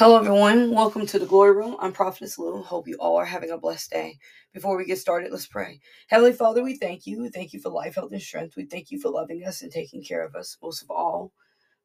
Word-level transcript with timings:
Hello, 0.00 0.16
everyone. 0.16 0.70
Welcome 0.70 1.04
to 1.04 1.18
the 1.18 1.26
Glory 1.26 1.52
Room. 1.52 1.76
I'm 1.78 1.92
Prophetess 1.92 2.38
Lou. 2.38 2.62
Hope 2.62 2.88
you 2.88 2.96
all 2.96 3.16
are 3.16 3.24
having 3.26 3.50
a 3.50 3.58
blessed 3.58 3.90
day. 3.90 4.16
Before 4.54 4.74
we 4.74 4.86
get 4.86 4.96
started, 4.96 5.30
let's 5.30 5.46
pray. 5.46 5.78
Heavenly 6.06 6.32
Father, 6.32 6.62
we 6.62 6.78
thank 6.78 7.06
you. 7.06 7.28
Thank 7.28 7.52
you 7.52 7.60
for 7.60 7.68
life, 7.68 7.96
health, 7.96 8.12
and 8.12 8.22
strength. 8.22 8.56
We 8.56 8.64
thank 8.64 8.90
you 8.90 8.98
for 8.98 9.10
loving 9.10 9.44
us 9.44 9.60
and 9.60 9.70
taking 9.70 10.02
care 10.02 10.24
of 10.24 10.34
us. 10.34 10.56
Most 10.62 10.80
of 10.80 10.90
all, 10.90 11.32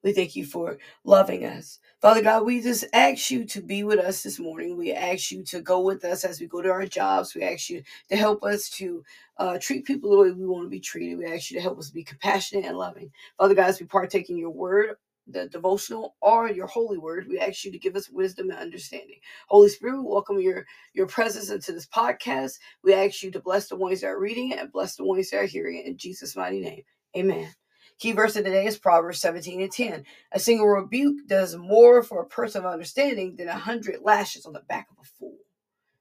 we 0.02 0.14
thank 0.14 0.34
you 0.34 0.46
for 0.46 0.78
loving 1.04 1.44
us. 1.44 1.80
Father 2.02 2.22
God, 2.22 2.46
we 2.46 2.62
just 2.62 2.86
ask 2.94 3.32
you 3.32 3.44
to 3.48 3.62
be 3.62 3.84
with 3.84 4.00
us 4.00 4.24
this 4.24 4.40
morning. 4.40 4.78
We 4.78 4.94
ask 4.94 5.30
you 5.30 5.44
to 5.48 5.60
go 5.60 5.82
with 5.82 6.06
us 6.06 6.24
as 6.24 6.40
we 6.40 6.48
go 6.48 6.62
to 6.62 6.72
our 6.72 6.86
jobs. 6.86 7.36
We 7.36 7.44
ask 7.44 7.70
you 7.70 7.84
to 8.08 8.16
help 8.16 8.46
us 8.46 8.70
to 8.78 9.04
uh, 9.40 9.58
treat 9.60 9.84
people 9.84 10.12
the 10.12 10.18
way 10.18 10.32
we 10.32 10.48
want 10.48 10.64
to 10.64 10.70
be 10.70 10.80
treated. 10.80 11.18
We 11.18 11.26
ask 11.26 11.52
you 11.52 11.58
to 11.58 11.62
help 11.62 11.80
us 11.80 11.90
be 11.90 12.06
compassionate 12.06 12.64
and 12.64 12.78
loving. 12.78 13.12
Father 13.38 13.56
God, 13.56 13.68
as 13.68 13.82
we 13.82 13.88
partake 13.88 14.30
in 14.30 14.38
your 14.38 14.52
word, 14.52 14.96
the 15.28 15.48
devotional 15.48 16.16
or 16.22 16.50
your 16.50 16.68
holy 16.68 16.98
word 16.98 17.28
we 17.28 17.40
ask 17.40 17.66
you 17.66 17.72
to 17.72 17.80
give 17.80 17.96
us 17.96 18.10
wisdom 18.10 18.50
and 18.50 18.60
understanding. 18.60 19.18
Holy 19.48 19.70
spirit 19.70 19.98
we 19.98 20.08
welcome 20.08 20.40
your 20.40 20.66
your 20.94 21.08
presence 21.08 21.50
into 21.50 21.72
this 21.72 21.88
podcast. 21.88 22.60
We 22.84 22.94
ask 22.94 23.24
you 23.24 23.32
to 23.32 23.40
bless 23.40 23.68
the 23.70 23.76
ones 23.76 24.02
that 24.02 24.08
are 24.08 24.20
reading 24.20 24.52
it 24.52 24.60
and 24.60 24.72
bless 24.72 24.96
the 24.96 25.06
ones 25.06 25.30
that 25.30 25.38
are 25.38 25.46
hearing 25.46 25.78
it 25.78 25.86
in 25.86 25.98
jesus 25.98 26.36
mighty 26.36 26.60
name. 26.60 26.84
Amen. 27.18 27.50
Key 27.98 28.12
verse 28.12 28.36
of 28.36 28.44
the 28.44 28.50
day 28.50 28.66
is 28.66 28.78
proverbs 28.78 29.20
17 29.20 29.62
and 29.62 29.72
10 29.72 30.04
a 30.34 30.40
single 30.40 30.68
rebuke 30.68 31.28
does 31.28 31.56
more 31.56 32.04
for 32.04 32.22
a 32.22 32.28
person 32.28 32.66
of 32.66 32.72
understanding 32.72 33.36
than 33.36 33.48
a 33.48 33.54
hundred 33.54 34.02
lashes 34.02 34.46
on 34.46 34.54
the 34.54 34.62
back 34.62 34.88
of 34.92 34.98
a 35.02 35.08
fool. 35.08 35.38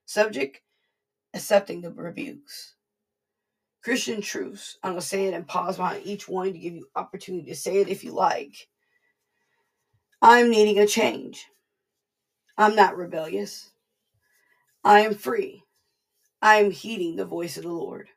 Subject 0.04 0.60
accepting 1.32 1.80
the 1.80 1.90
rebukes. 1.90 2.74
Christian 3.82 4.22
truths 4.22 4.78
i'm 4.82 4.92
going 4.92 5.00
to 5.00 5.06
say 5.06 5.26
it 5.26 5.34
and 5.34 5.46
pause 5.46 5.76
behind 5.76 6.06
each 6.06 6.26
one 6.26 6.52
to 6.52 6.58
give 6.58 6.74
you 6.74 6.88
opportunity 6.96 7.50
to 7.50 7.54
say 7.56 7.78
it 7.78 7.88
if 7.88 8.02
you 8.02 8.12
like 8.12 8.68
I'm 10.26 10.48
needing 10.48 10.78
a 10.78 10.86
change. 10.86 11.48
I'm 12.56 12.74
not 12.74 12.96
rebellious. 12.96 13.72
I 14.82 15.00
am 15.00 15.14
free. 15.14 15.64
I 16.40 16.56
am 16.62 16.70
heeding 16.70 17.16
the 17.16 17.26
voice 17.26 17.58
of 17.58 17.64
the 17.64 17.68
Lord. 17.68 18.08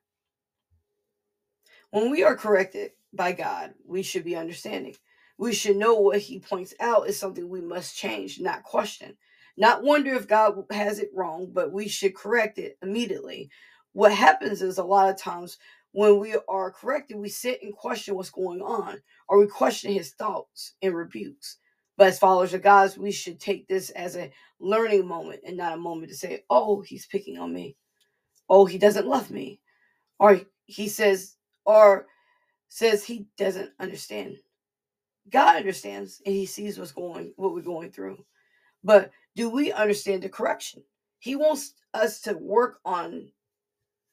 When 1.91 2.09
we 2.09 2.23
are 2.23 2.37
corrected 2.37 2.91
by 3.11 3.33
God, 3.33 3.73
we 3.85 4.03
should 4.03 4.23
be 4.23 4.37
understanding. 4.37 4.95
We 5.37 5.53
should 5.53 5.75
know 5.75 5.95
what 5.95 6.21
He 6.21 6.39
points 6.39 6.73
out 6.79 7.09
is 7.09 7.19
something 7.19 7.49
we 7.49 7.59
must 7.59 7.97
change, 7.97 8.39
not 8.39 8.63
question. 8.63 9.17
Not 9.57 9.83
wonder 9.83 10.13
if 10.13 10.29
God 10.29 10.63
has 10.71 10.99
it 10.99 11.11
wrong, 11.13 11.49
but 11.51 11.73
we 11.73 11.89
should 11.89 12.15
correct 12.15 12.57
it 12.57 12.77
immediately. 12.81 13.49
What 13.91 14.13
happens 14.13 14.61
is 14.61 14.77
a 14.77 14.83
lot 14.85 15.09
of 15.09 15.17
times 15.17 15.57
when 15.91 16.19
we 16.21 16.37
are 16.47 16.71
corrected, 16.71 17.17
we 17.17 17.27
sit 17.27 17.61
and 17.63 17.75
question 17.75 18.15
what's 18.15 18.29
going 18.29 18.61
on, 18.61 19.01
or 19.27 19.39
we 19.39 19.47
question 19.47 19.91
His 19.91 20.13
thoughts 20.13 20.75
and 20.81 20.95
rebukes. 20.95 21.57
But 21.97 22.07
as 22.07 22.19
followers 22.19 22.53
of 22.53 22.61
God, 22.61 22.95
we 22.97 23.11
should 23.11 23.39
take 23.39 23.67
this 23.67 23.89
as 23.91 24.15
a 24.15 24.31
learning 24.59 25.07
moment 25.07 25.41
and 25.45 25.57
not 25.57 25.73
a 25.73 25.77
moment 25.77 26.11
to 26.11 26.17
say, 26.17 26.43
oh, 26.49 26.81
he's 26.81 27.07
picking 27.07 27.39
on 27.39 27.53
me. 27.53 27.75
Oh, 28.49 28.65
he 28.65 28.77
doesn't 28.77 29.07
love 29.07 29.31
me. 29.31 29.59
Or 30.19 30.39
he 30.65 30.87
says, 30.87 31.35
or 31.65 32.05
says 32.69 33.03
he 33.03 33.25
doesn't 33.37 33.71
understand. 33.79 34.37
God 35.29 35.57
understands 35.57 36.21
and 36.25 36.35
he 36.35 36.45
sees 36.45 36.77
what's 36.77 36.91
going, 36.91 37.33
what 37.35 37.53
we're 37.53 37.61
going 37.61 37.91
through. 37.91 38.23
But 38.83 39.11
do 39.35 39.49
we 39.49 39.71
understand 39.71 40.21
the 40.23 40.29
correction? 40.29 40.83
He 41.19 41.35
wants 41.35 41.73
us 41.93 42.21
to 42.21 42.33
work 42.33 42.79
on 42.85 43.29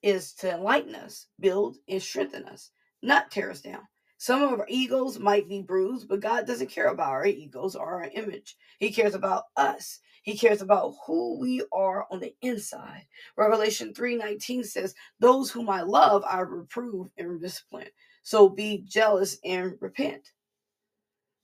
is 0.02 0.34
to 0.34 0.54
enlighten 0.54 0.94
us, 0.94 1.26
build 1.40 1.76
and 1.88 2.02
strengthen 2.02 2.44
us, 2.44 2.70
not 3.02 3.30
tear 3.30 3.50
us 3.50 3.60
down. 3.60 3.82
Some 4.24 4.42
of 4.42 4.58
our 4.58 4.66
egos 4.70 5.18
might 5.18 5.50
be 5.50 5.60
bruised, 5.60 6.08
but 6.08 6.20
God 6.20 6.46
doesn't 6.46 6.70
care 6.70 6.86
about 6.86 7.10
our 7.10 7.26
egos 7.26 7.76
or 7.76 7.84
our 7.84 8.08
image. 8.14 8.56
He 8.78 8.90
cares 8.90 9.14
about 9.14 9.48
us. 9.54 10.00
He 10.22 10.34
cares 10.34 10.62
about 10.62 10.94
who 11.06 11.38
we 11.38 11.62
are 11.74 12.06
on 12.10 12.20
the 12.20 12.34
inside. 12.40 13.06
Revelation 13.36 13.92
3:19 13.92 14.64
says, 14.64 14.94
"Those 15.20 15.50
whom 15.50 15.68
I 15.68 15.82
love, 15.82 16.24
I 16.24 16.40
reprove 16.40 17.10
and 17.18 17.38
discipline." 17.38 17.90
So 18.22 18.48
be 18.48 18.78
jealous 18.78 19.38
and 19.44 19.76
repent. 19.82 20.32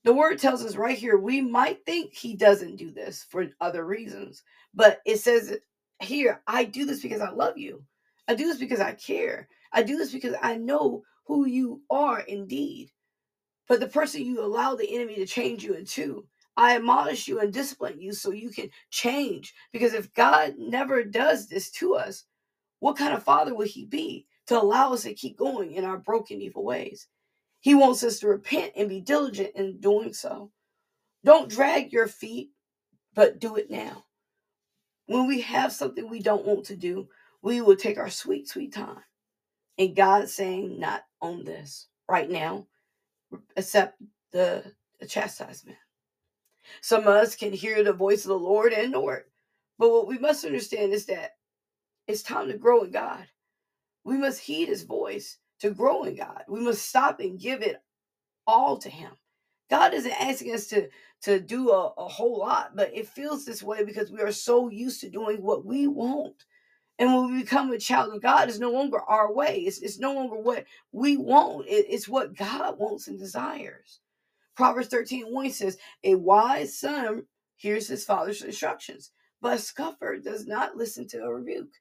The 0.03 0.13
word 0.13 0.39
tells 0.39 0.65
us 0.65 0.75
right 0.75 0.97
here, 0.97 1.19
we 1.19 1.39
might 1.39 1.85
think 1.85 2.15
he 2.15 2.35
doesn't 2.35 2.77
do 2.77 2.89
this 2.89 3.23
for 3.25 3.47
other 3.61 3.85
reasons, 3.85 4.43
but 4.73 5.01
it 5.05 5.17
says 5.17 5.55
here, 6.01 6.41
I 6.47 6.63
do 6.63 6.85
this 6.85 7.03
because 7.03 7.21
I 7.21 7.29
love 7.29 7.59
you. 7.59 7.85
I 8.27 8.33
do 8.33 8.47
this 8.47 8.57
because 8.57 8.79
I 8.79 8.93
care. 8.93 9.47
I 9.71 9.83
do 9.83 9.97
this 9.97 10.11
because 10.11 10.35
I 10.41 10.57
know 10.57 11.03
who 11.25 11.45
you 11.47 11.81
are 11.89 12.21
indeed, 12.21 12.91
but 13.67 13.79
the 13.79 13.87
person 13.87 14.25
you 14.25 14.43
allow 14.43 14.75
the 14.75 14.95
enemy 14.95 15.15
to 15.15 15.25
change 15.25 15.63
you 15.63 15.73
into. 15.73 16.27
I 16.57 16.75
admonish 16.75 17.27
you 17.27 17.39
and 17.39 17.53
discipline 17.53 18.01
you 18.01 18.13
so 18.13 18.31
you 18.31 18.49
can 18.49 18.69
change. 18.89 19.53
Because 19.71 19.93
if 19.93 20.13
God 20.13 20.55
never 20.57 21.03
does 21.03 21.47
this 21.47 21.71
to 21.71 21.95
us, 21.95 22.25
what 22.79 22.97
kind 22.97 23.13
of 23.13 23.23
father 23.23 23.55
would 23.55 23.67
he 23.67 23.85
be 23.85 24.27
to 24.47 24.59
allow 24.61 24.93
us 24.93 25.03
to 25.03 25.13
keep 25.13 25.37
going 25.37 25.71
in 25.71 25.85
our 25.85 25.97
broken, 25.97 26.41
evil 26.41 26.65
ways? 26.65 27.07
He 27.61 27.75
wants 27.75 28.03
us 28.03 28.19
to 28.19 28.27
repent 28.27 28.73
and 28.75 28.89
be 28.89 28.99
diligent 29.01 29.51
in 29.55 29.79
doing 29.79 30.13
so. 30.13 30.51
Don't 31.23 31.49
drag 31.49 31.93
your 31.93 32.07
feet, 32.07 32.49
but 33.13 33.39
do 33.39 33.55
it 33.55 33.71
now. 33.71 34.05
When 35.05 35.27
we 35.27 35.41
have 35.41 35.71
something 35.71 36.09
we 36.09 36.21
don't 36.21 36.45
want 36.45 36.65
to 36.65 36.75
do, 36.75 37.07
we 37.41 37.61
will 37.61 37.75
take 37.75 37.97
our 37.97 38.09
sweet, 38.09 38.49
sweet 38.49 38.73
time. 38.73 39.03
And 39.77 39.95
God's 39.95 40.33
saying, 40.33 40.79
not 40.79 41.03
on 41.21 41.43
this 41.43 41.87
right 42.09 42.29
now, 42.29 42.67
accept 43.55 44.01
the, 44.31 44.63
the 44.99 45.07
chastisement. 45.07 45.77
Some 46.81 47.01
of 47.01 47.07
us 47.07 47.35
can 47.35 47.53
hear 47.53 47.83
the 47.83 47.93
voice 47.93 48.23
of 48.23 48.29
the 48.29 48.39
Lord 48.39 48.73
and 48.73 48.91
know 48.91 49.09
it. 49.09 49.27
But 49.77 49.91
what 49.91 50.07
we 50.07 50.17
must 50.17 50.45
understand 50.45 50.93
is 50.93 51.05
that 51.07 51.31
it's 52.07 52.23
time 52.23 52.47
to 52.49 52.57
grow 52.57 52.83
in 52.83 52.91
God. 52.91 53.25
We 54.03 54.17
must 54.17 54.39
heed 54.39 54.67
his 54.67 54.83
voice 54.83 55.37
to 55.59 55.71
grow 55.71 56.03
in 56.03 56.15
God. 56.15 56.43
We 56.47 56.59
must 56.59 56.87
stop 56.87 57.19
and 57.19 57.39
give 57.39 57.61
it 57.61 57.81
all 58.47 58.77
to 58.77 58.89
him. 58.89 59.11
God 59.69 59.93
isn't 59.93 60.21
asking 60.21 60.53
us 60.53 60.67
to, 60.67 60.89
to 61.21 61.39
do 61.39 61.69
a, 61.69 61.93
a 61.97 62.07
whole 62.07 62.39
lot, 62.39 62.75
but 62.75 62.93
it 62.93 63.07
feels 63.07 63.45
this 63.45 63.63
way 63.63 63.83
because 63.83 64.11
we 64.11 64.19
are 64.21 64.31
so 64.31 64.69
used 64.69 65.01
to 65.01 65.09
doing 65.09 65.41
what 65.41 65.65
we 65.65 65.87
want. 65.87 66.45
And 67.01 67.15
when 67.15 67.33
we 67.33 67.41
become 67.41 67.71
a 67.71 67.79
child 67.79 68.13
of 68.13 68.21
God, 68.21 68.47
it's 68.47 68.59
no 68.59 68.71
longer 68.71 69.01
our 69.01 69.33
way. 69.33 69.61
It's, 69.61 69.79
it's 69.79 69.97
no 69.97 70.13
longer 70.13 70.37
what 70.37 70.65
we 70.91 71.17
want. 71.17 71.65
It, 71.67 71.87
it's 71.89 72.07
what 72.07 72.37
God 72.37 72.77
wants 72.77 73.07
and 73.07 73.17
desires. 73.17 74.01
Proverbs 74.55 74.89
13 74.89 75.25
1 75.33 75.49
says, 75.49 75.79
A 76.03 76.13
wise 76.13 76.77
son 76.77 77.23
hears 77.55 77.87
his 77.87 78.05
father's 78.05 78.43
instructions, 78.43 79.13
but 79.41 79.55
a 79.55 79.57
scoffer 79.57 80.19
does 80.19 80.45
not 80.45 80.77
listen 80.77 81.07
to 81.07 81.23
a 81.23 81.33
rebuke. 81.33 81.73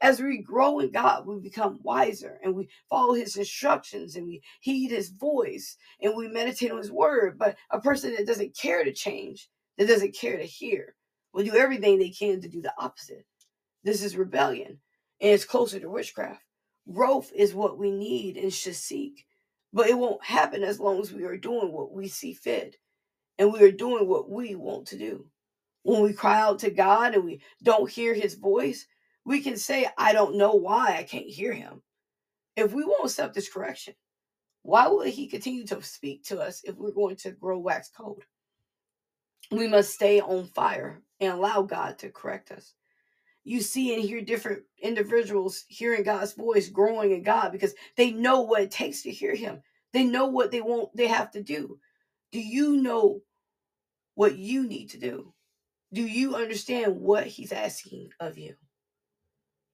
As 0.00 0.20
we 0.20 0.38
grow 0.38 0.78
in 0.78 0.92
God, 0.92 1.26
we 1.26 1.40
become 1.40 1.80
wiser 1.82 2.38
and 2.44 2.54
we 2.54 2.68
follow 2.88 3.14
his 3.14 3.36
instructions 3.36 4.14
and 4.14 4.28
we 4.28 4.42
heed 4.60 4.92
his 4.92 5.08
voice 5.08 5.76
and 6.00 6.14
we 6.16 6.28
meditate 6.28 6.70
on 6.70 6.78
his 6.78 6.92
word. 6.92 7.36
But 7.36 7.56
a 7.72 7.80
person 7.80 8.14
that 8.14 8.28
doesn't 8.28 8.56
care 8.56 8.84
to 8.84 8.92
change, 8.92 9.50
that 9.76 9.88
doesn't 9.88 10.14
care 10.14 10.36
to 10.36 10.44
hear, 10.44 10.94
will 11.32 11.42
do 11.42 11.56
everything 11.56 11.98
they 11.98 12.10
can 12.10 12.40
to 12.42 12.48
do 12.48 12.62
the 12.62 12.72
opposite. 12.78 13.26
This 13.84 14.02
is 14.02 14.16
rebellion, 14.16 14.80
and 15.20 15.30
it's 15.30 15.44
closer 15.44 15.78
to 15.78 15.88
witchcraft. 15.88 16.42
Growth 16.92 17.30
is 17.34 17.54
what 17.54 17.78
we 17.78 17.90
need 17.90 18.36
and 18.36 18.52
should 18.52 18.74
seek, 18.74 19.26
but 19.72 19.88
it 19.88 19.96
won't 19.96 20.24
happen 20.24 20.64
as 20.64 20.80
long 20.80 21.00
as 21.00 21.12
we 21.12 21.24
are 21.24 21.36
doing 21.36 21.72
what 21.72 21.92
we 21.92 22.08
see 22.08 22.34
fit 22.34 22.76
and 23.38 23.52
we 23.52 23.62
are 23.62 23.70
doing 23.70 24.08
what 24.08 24.28
we 24.28 24.56
want 24.56 24.86
to 24.88 24.98
do. 24.98 25.30
When 25.84 26.02
we 26.02 26.12
cry 26.12 26.40
out 26.40 26.58
to 26.60 26.70
God 26.70 27.14
and 27.14 27.24
we 27.24 27.40
don't 27.62 27.90
hear 27.90 28.14
his 28.14 28.34
voice, 28.34 28.86
we 29.24 29.40
can 29.40 29.56
say, 29.56 29.86
I 29.96 30.12
don't 30.12 30.36
know 30.36 30.54
why 30.54 30.96
I 30.96 31.04
can't 31.04 31.28
hear 31.28 31.52
him. 31.52 31.82
If 32.56 32.72
we 32.72 32.84
won't 32.84 33.04
accept 33.04 33.34
this 33.34 33.52
correction, 33.52 33.94
why 34.62 34.88
would 34.88 35.08
he 35.08 35.28
continue 35.28 35.64
to 35.66 35.80
speak 35.82 36.24
to 36.24 36.40
us 36.40 36.62
if 36.64 36.74
we're 36.76 36.90
going 36.90 37.16
to 37.16 37.30
grow 37.30 37.58
wax 37.58 37.90
cold? 37.96 38.24
We 39.52 39.68
must 39.68 39.94
stay 39.94 40.20
on 40.20 40.46
fire 40.48 41.00
and 41.20 41.32
allow 41.32 41.62
God 41.62 41.98
to 42.00 42.10
correct 42.10 42.50
us 42.50 42.74
you 43.44 43.60
see 43.60 43.94
and 43.94 44.02
hear 44.02 44.20
different 44.20 44.62
individuals 44.82 45.64
hearing 45.68 46.02
God's 46.02 46.34
voice, 46.34 46.68
growing 46.68 47.12
in 47.12 47.22
God 47.22 47.52
because 47.52 47.74
they 47.96 48.10
know 48.12 48.42
what 48.42 48.62
it 48.62 48.70
takes 48.70 49.02
to 49.02 49.10
hear 49.10 49.34
Him. 49.34 49.62
They 49.92 50.04
know 50.04 50.26
what 50.26 50.50
they 50.50 50.60
want, 50.60 50.94
they 50.94 51.06
have 51.06 51.30
to 51.32 51.42
do. 51.42 51.78
Do 52.32 52.40
you 52.40 52.76
know 52.76 53.22
what 54.14 54.36
you 54.36 54.66
need 54.66 54.90
to 54.90 54.98
do? 54.98 55.32
Do 55.92 56.02
you 56.02 56.34
understand 56.36 57.00
what 57.00 57.26
He's 57.26 57.52
asking 57.52 58.10
of 58.20 58.36
you? 58.36 58.54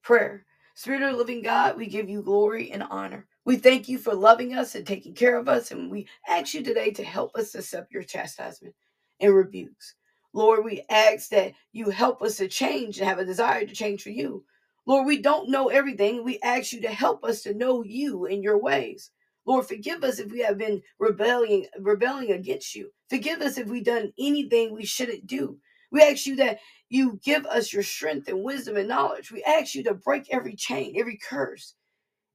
Prayer. 0.03 0.47
Spirit 0.77 1.03
of 1.03 1.13
the 1.13 1.19
living 1.19 1.43
God, 1.43 1.77
we 1.77 1.87
give 1.87 2.09
you 2.09 2.23
glory 2.23 2.71
and 2.73 2.83
honor. 2.85 3.27
We 3.45 3.57
thank 3.57 3.89
you 3.89 3.99
for 3.99 4.15
loving 4.15 4.55
us 4.55 4.75
and 4.75 4.87
taking 4.87 5.15
care 5.15 5.39
of 5.39 5.49
us, 5.49 5.71
and 5.71 5.91
we 5.91 6.09
ask 6.29 6.55
you 6.55 6.63
today 6.63 6.91
to 6.93 7.05
help 7.05 7.35
us 7.37 7.55
accept 7.55 7.93
your 7.93 8.03
chastisement 8.03 8.75
and 9.21 9.35
rebukes. 9.35 9.95
Lord, 10.35 10.65
we 10.65 10.85
ask 10.91 11.31
that 11.31 11.55
you 11.73 11.91
help 11.91 12.23
us 12.23 12.39
to 12.39 12.49
change 12.49 12.99
and 13.01 13.09
have 13.09 13.21
a 13.21 13.27
desire 13.27 13.67
to 13.67 13.75
change 13.75 14.05
for 14.05 14.11
you. 14.11 14.45
Lord, 14.87 15.07
we 15.07 15.23
don't 15.23 15.51
know 15.51 15.69
everything. 15.71 16.25
We 16.25 16.41
ask 16.43 16.73
you 16.75 16.83
to 16.83 16.91
help 16.91 17.25
us 17.25 17.43
to 17.45 17.55
know 17.55 17.85
you 17.85 18.27
and 18.27 18.45
your 18.45 18.59
ways. 18.59 19.13
Lord, 19.47 19.67
forgive 19.69 20.05
us 20.05 20.21
if 20.21 20.33
we 20.33 20.41
have 20.43 20.59
been 20.59 20.83
rebelling, 21.01 21.67
rebelling 21.81 22.33
against 22.33 22.77
you. 22.77 22.91
Forgive 23.11 23.43
us 23.43 23.59
if 23.59 23.69
we've 23.69 23.85
done 23.85 24.13
anything 24.21 24.75
we 24.75 24.87
shouldn't 24.87 25.27
do. 25.29 25.59
We 25.93 26.03
ask 26.03 26.27
you 26.27 26.37
that 26.39 26.61
you 26.91 27.21
give 27.25 27.47
us 27.47 27.73
your 27.75 27.85
strength 27.85 28.29
and 28.29 28.45
wisdom 28.45 28.77
and 28.79 28.89
knowledge. 28.89 29.33
We 29.33 29.45
ask 29.45 29.75
you 29.75 29.85
to 29.87 29.95
break 29.95 30.29
every 30.33 30.57
chain, 30.57 30.95
every 30.99 31.19
curse, 31.19 31.75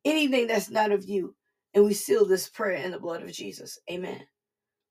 anything 0.06 0.48
that's 0.48 0.72
not 0.72 0.92
of 0.92 1.06
you. 1.06 1.36
And 1.74 1.86
we 1.86 1.94
seal 1.96 2.26
this 2.26 2.50
prayer 2.50 2.84
in 2.84 2.92
the 2.92 3.00
blood 3.00 3.24
of 3.24 3.32
Jesus. 3.34 3.80
Amen. 3.92 4.24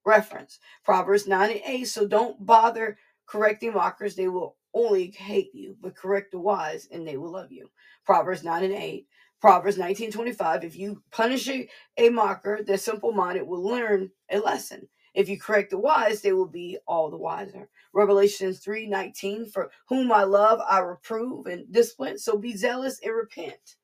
Reference 0.07 0.59
Proverbs 0.85 1.27
9 1.27 1.51
and 1.51 1.61
8. 1.67 1.85
So 1.85 2.07
don't 2.07 2.45
bother 2.45 2.99
correcting 3.27 3.75
mockers. 3.75 4.17
They 4.17 4.29
will 4.29 4.57
only 4.75 5.11
hate 5.11 5.55
you, 5.55 5.77
but 5.81 5.97
correct 5.97 6.33
the 6.33 6.41
wise 6.41 6.89
and 6.91 7.07
they 7.07 7.17
will 7.17 7.33
love 7.33 7.53
you. 7.53 7.71
Proverbs 8.07 8.45
9 8.45 8.65
and 8.65 8.75
8. 8.75 9.07
Proverbs 9.41 9.77
19:25. 9.79 10.65
If 10.65 10.77
you 10.77 11.03
punish 11.13 11.49
a, 11.49 11.69
a 11.99 12.09
mocker, 12.11 12.63
the 12.67 12.79
simple 12.79 13.13
minded 13.13 13.47
will 13.47 13.63
learn 13.63 14.11
a 14.31 14.39
lesson. 14.39 14.89
If 15.15 15.29
you 15.29 15.39
correct 15.39 15.71
the 15.71 15.79
wise, 15.79 16.23
they 16.23 16.33
will 16.33 16.49
be 16.49 16.79
all 16.87 17.11
the 17.11 17.17
wiser. 17.19 17.69
Revelations 17.93 18.61
3:19. 18.65 19.53
For 19.53 19.71
whom 19.89 20.13
I 20.13 20.25
love, 20.25 20.61
I 20.69 20.81
reprove 20.81 21.47
and 21.47 21.71
discipline. 21.73 22.19
So 22.19 22.39
be 22.39 22.57
zealous 22.57 23.01
and 23.03 23.15
repent. 23.15 23.77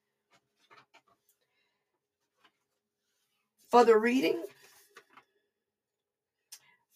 Further 3.70 3.98
reading. 3.98 4.42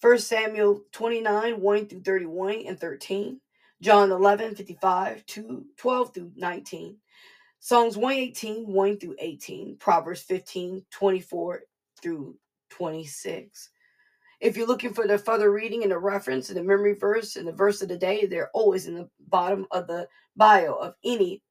1 0.01 0.19
Samuel 0.19 0.83
29, 0.93 1.61
1 1.61 1.87
through 1.87 2.03
31 2.03 2.65
and 2.67 2.79
13. 2.79 3.41
John 3.81 4.11
11, 4.11 4.55
55, 4.55 5.27
2, 5.27 5.65
12 5.77 6.15
through 6.15 6.33
19. 6.37 6.97
Psalms 7.61 7.97
118, 7.97 8.67
1 8.67 8.99
through 8.99 9.17
18. 9.19 9.77
Proverbs 9.79 10.23
15, 10.23 10.85
24 10.91 11.61
through 12.01 12.37
26. 12.71 13.71
If 14.41 14.57
you're 14.57 14.69
looking 14.69 14.95
for 14.95 15.09
the 15.09 15.19
further 15.19 15.51
reading 15.51 15.83
and 15.83 15.91
the 15.91 15.99
reference 15.99 16.49
and 16.49 16.59
the 16.59 16.63
memory 16.63 16.95
verse 16.95 17.35
and 17.35 17.47
the 17.47 17.53
verse 17.53 17.83
of 17.83 17.89
the 17.89 17.97
day, 17.97 18.27
they're 18.27 18.51
always 18.55 18.87
in 18.87 18.95
the 18.95 19.09
bottom 19.29 19.67
of 19.73 19.89
the 19.89 20.07
bio 20.37 20.75
of 20.75 20.95
any 21.05 21.43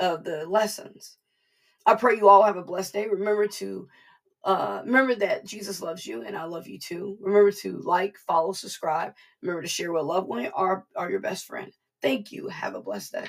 of 0.00 0.24
the 0.24 0.44
lessons. 0.46 1.18
I 1.86 1.94
pray 1.94 2.16
you 2.16 2.28
all 2.28 2.42
have 2.42 2.56
a 2.56 2.62
blessed 2.62 2.94
day. 2.94 3.06
Remember 3.06 3.46
to 3.46 3.88
uh, 4.44 4.82
remember 4.84 5.14
that 5.16 5.46
Jesus 5.46 5.80
loves 5.80 6.06
you 6.06 6.22
and 6.22 6.36
I 6.36 6.44
love 6.44 6.68
you 6.68 6.78
too. 6.78 7.16
Remember 7.20 7.52
to 7.52 7.78
like, 7.78 8.16
follow, 8.26 8.52
subscribe. 8.52 9.14
Remember 9.42 9.62
to 9.62 9.68
share 9.68 9.92
with 9.92 10.02
a 10.02 10.04
loved 10.06 10.28
one 10.28 10.50
or, 10.54 10.86
or 10.96 11.10
your 11.10 11.20
best 11.20 11.46
friend. 11.46 11.72
Thank 12.02 12.32
you. 12.32 12.48
Have 12.48 12.74
a 12.74 12.82
blessed 12.82 13.12
day. 13.12 13.28